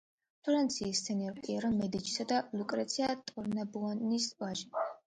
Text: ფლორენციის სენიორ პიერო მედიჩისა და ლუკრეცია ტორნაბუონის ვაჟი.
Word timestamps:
ფლორენციის 0.45 1.01
სენიორ 1.09 1.35
პიერო 1.43 1.71
მედიჩისა 1.75 2.27
და 2.35 2.41
ლუკრეცია 2.57 3.15
ტორნაბუონის 3.31 4.33
ვაჟი. 4.43 4.89